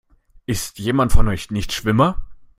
[0.47, 2.25] Ist jemand von euch Nichtschwimmer?